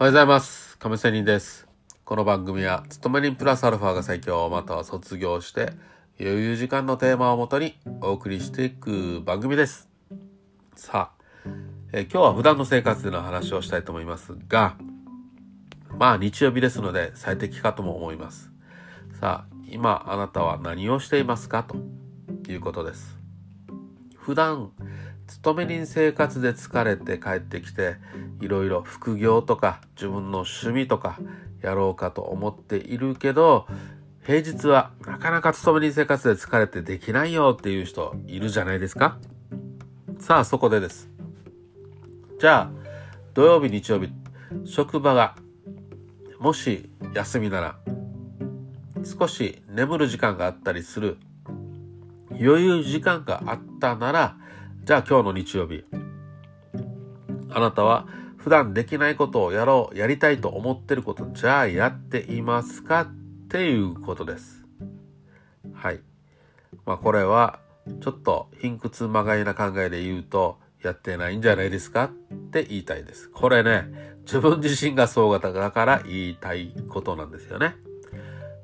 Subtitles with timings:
[0.00, 0.78] おはようございます。
[0.78, 1.68] 亀仙人です。
[2.06, 5.74] この番組は、勤め人プラスアルファが最強、または卒業して、
[6.18, 9.90] 余裕時間のテーマをもとにお送りしていく番組です。
[10.74, 11.50] さあ、
[11.92, 14.78] え今日は普段の生活での話をしたいと思いますが、
[15.98, 18.50] まあ日曜日ですので最適かとも思います。
[19.20, 21.62] さあ、今あなたは何をしていますか？
[21.62, 21.76] と
[22.50, 23.18] いうことです。
[24.16, 24.70] 普段
[25.30, 27.94] 勤め人生活で疲れて帰ってきて
[28.40, 31.20] いろいろ副業とか自分の趣味とか
[31.62, 33.68] やろうかと思っているけど
[34.26, 39.18] 平日はなかなか勤め人生活で疲れてできないよっていう人いるじゃないですか。
[40.18, 41.08] さあそこでです。
[42.40, 42.70] じゃあ
[43.32, 44.10] 土曜日日曜日
[44.64, 45.36] 職場が
[46.40, 47.78] もし休みなら
[49.04, 51.18] 少し眠る時間があったりする
[52.30, 54.36] 余裕時間があったなら
[54.90, 55.84] じゃあ今日の日曜日
[57.52, 63.02] あなたは普段できないことをやろうやりたいと思ってることじゃあやっていますか？
[63.02, 63.06] っ
[63.48, 64.66] ていうことです。
[65.72, 66.00] はい。
[66.86, 67.60] まあこれは
[68.00, 72.06] ちょっと貧屈まがいな考えで言うとやってないんじゃないですか？
[72.06, 72.10] っ
[72.50, 73.30] て言いたいです。
[73.30, 77.76] これね自分自身がそう型だから言いたいことなんですよね。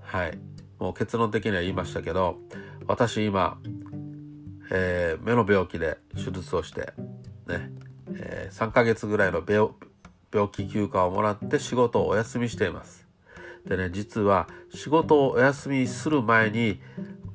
[0.00, 0.38] はい。
[0.78, 2.38] もう結論的には言いましたけど
[2.86, 3.58] 私今
[4.70, 6.92] えー目の病気で手術をして、
[7.46, 7.70] ね、
[8.14, 13.06] えー3ヶ月ぐらいの病気休暇をもらって仕事をお休みしています。
[13.66, 16.80] でね、実は仕事をお休みする前に、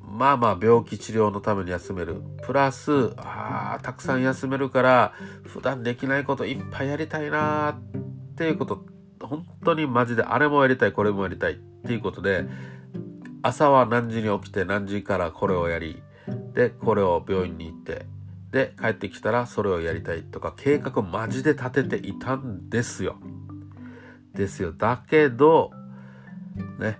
[0.00, 2.22] まあまあ病気治療のために休める。
[2.42, 5.12] プラス、あたくさん休めるから、
[5.44, 8.84] 普段できないこといっぱいやりたいなっていうこと、
[9.20, 12.46] 本当にマジであれもやりたい、これもやりたいっていうことで、
[13.42, 16.02] 朝は何時に起きて何時からこれをやり、
[16.54, 18.06] でこれを病院に行って
[18.50, 23.16] で帰ってきたらそれをやりたいとか計画マジで立てていたんですよ。
[24.34, 24.72] ですよ。
[24.72, 25.72] だけど
[26.78, 26.98] ね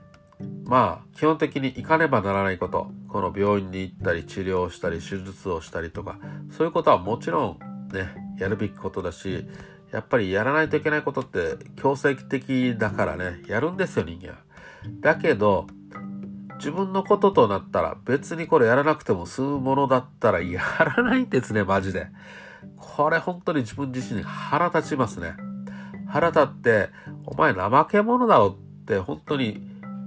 [0.65, 6.19] まあ基本的に行かねばならないことこの病院に行ったり治療をしたり手術をしたりとか
[6.51, 7.59] そういうことはもちろん
[7.93, 9.47] ねやるべきことだし
[9.91, 14.39] やっぱりやらないといけないことって強制的だからねやるんですよ人間。
[15.01, 15.67] だけど
[16.59, 22.09] 自分のこととなったら別にこれやらなくても済むものだったらやらないんですね、マジで。
[22.77, 25.35] これ本当に自分自身に腹立ちますね。
[26.09, 26.91] 腹立って、
[27.25, 29.61] お前怠け者だろって本当に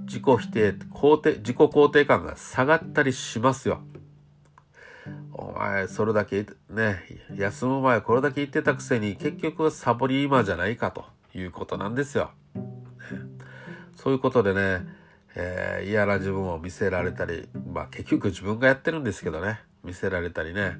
[0.04, 3.80] 自己否定、肯定、自己肯定感が下がったりしますよ。
[5.32, 7.02] お前、それだけね、
[7.34, 11.04] 休む前これだけ言ってたくせに結局サボり今じゃないかと
[11.34, 12.30] いうことなんですよ。
[13.96, 14.86] そういうことでね、
[15.34, 20.78] えー嫌な自分を見せられたり、まあ結局自分がやってるんですけどね、見せられたりね、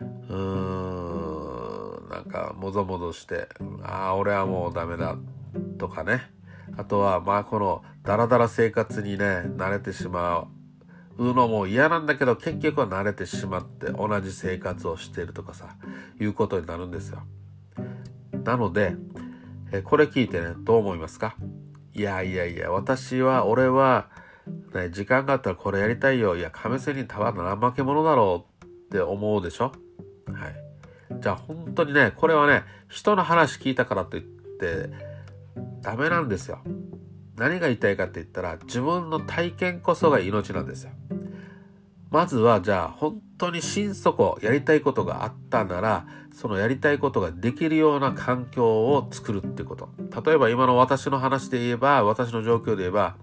[0.00, 3.48] うーん、なんかもぞもぞして、
[3.82, 5.16] ああ、俺はもうダメだ
[5.78, 6.30] とかね、
[6.76, 10.46] あとはまあこのダラダラ生活にね、慣れてしま
[11.16, 15.76] うのも嫌なんだけど結局は慣れてしまって同じ生活をしているとかさ、
[16.20, 17.22] いうことになるんですよ。
[18.44, 18.94] なので、
[19.72, 21.34] えこれ聞いてね、どう思いますか？
[21.98, 24.08] いやいやいや、私は、俺は、
[24.72, 26.36] ね、時間があったらこれやりたいよ。
[26.36, 29.72] いや、亀仙人ただの怠け者だろうって思うでしょ？
[30.32, 30.48] は
[31.10, 31.20] い。
[31.20, 34.90] じゃあ本当にね、これはね、人の話聞いたからといって、
[35.82, 36.60] ダメなんですよ。
[37.36, 40.92] 何が言いたいかって言ったら、自分の体験こそが命なんですよ。
[42.10, 49.90] まずは、じゃあ、本当に心底やりたいことがあったなら、そのやりたいことができるような環境を作るってこと。
[50.24, 53.16] 例えば今の私の話で言えば、私の状況で言えば、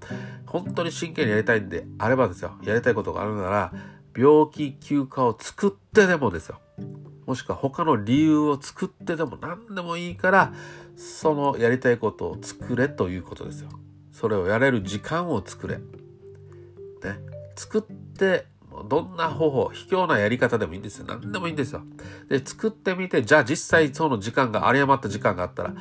[0.45, 2.57] 本当に真剣にやりたいんであればですよ。
[2.63, 3.74] やりたいことがあるなら、
[4.16, 6.59] 病気休暇を作ってでもですよ。
[7.25, 10.53] もしくは他の理由を作ってでも何でもいいから、
[10.95, 13.69] そのやりたいことを作れということですよ。
[14.12, 15.78] それをやれる時間を作れ。
[15.78, 15.84] ね。
[17.56, 18.45] 作って、
[18.88, 21.06] どんな方法、卑怯なやり方でもいいんですよ。
[21.07, 21.81] 何でもいいんですよ。
[22.30, 25.74] で、作ってみて、じゃあ実際その時間が、有り余った時間があったら、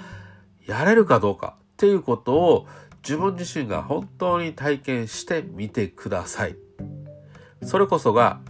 [0.67, 2.67] やれるかどうかっていうことを
[3.03, 6.57] 自分自身が本当に体験してみてください。
[7.63, 8.41] それこそが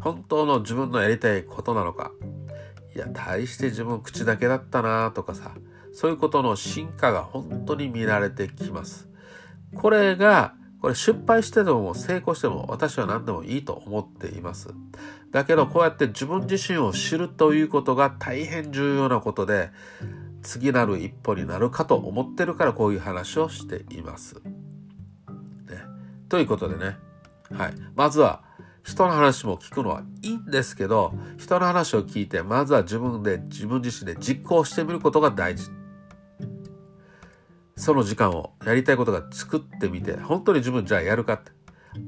[0.00, 2.10] 本当の自分のやりたいことなのか。
[2.94, 5.52] いや、大して自分口だけだったなとかさ、
[5.92, 9.08] そういうことの進化が本当に見られてきます。
[9.74, 14.74] これが、これ失敗してでも成功しても私は何でもいいと思っています。
[15.30, 19.70] だけどこうやって自分自身を知るということが大変重要なことで、
[20.42, 24.34] 次なる一歩になるかと思ってるからこういう話をしています。
[24.34, 24.42] ね、
[26.28, 26.96] ということでね、
[27.52, 27.74] はい。
[27.94, 28.42] まずは
[28.82, 35.70] 人の話も聞くのはいいんですけど、人の話を聞いて、まずは自分で、自分自身で実行してみることが大事。
[37.82, 41.50] その時間をやりたいことが作ってみて、本当に自分じゃあやるかって。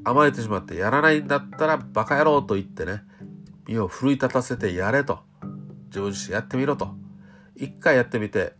[0.04, 3.02] 甘えてしまってやらないんだったらバカ野郎と言ってね、
[3.66, 5.18] 身を奮い立たせてやれと。
[5.86, 6.94] 自分自身やってみろと。
[7.56, 8.52] 一回やってみて、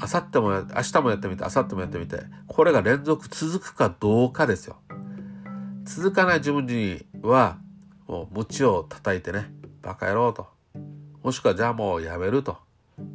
[0.00, 4.78] あさっても明日もやってみて、あさってもやってみて、これが連続続くかどうかですよ。
[5.84, 7.58] 続かない自分自身は、
[8.08, 10.48] もう鞭を叩いてね、バカ野郎と。
[11.22, 12.58] もしくはじゃあもうやめると。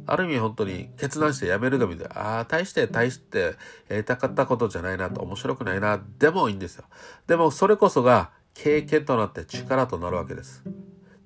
[0.06, 3.56] ある意味本当に決断してやめるでもいいで、ああ、大して大して
[3.88, 6.84] やりたかったことじゃないなと、面白くないな、でもいいんですよ。
[7.26, 10.62] でもそれこそが経験となって力となるわけです。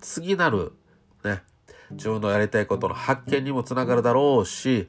[0.01, 0.73] 次なる、
[1.25, 1.43] ね、
[1.93, 4.89] 自分のやりたいことの発見にもつながるだろうし、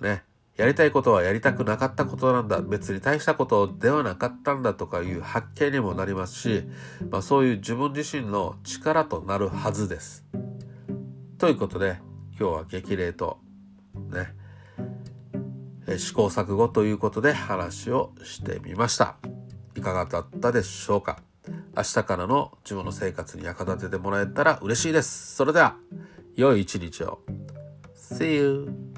[0.00, 0.24] ね、
[0.56, 2.60] やりたいことはやりたくなかったことなんだ。
[2.60, 6.64] 別に大したことではなかったんだとかいう発見にもなりますし、
[7.10, 10.24] まあ、そういう自分自身の力となるはずです。
[11.38, 11.98] ということで、
[12.42, 13.38] 今日は激励と
[13.94, 14.34] ね、
[15.86, 19.14] え試行錯誤ということで話をしてみました。
[19.76, 21.22] いかがだったでしょうか？
[21.76, 25.36] 明日からの自分の生活に役立ててもらえたら嬉しいです。
[25.36, 25.76] それでは、
[26.34, 27.20] 良い一日を。
[27.94, 28.91] See you!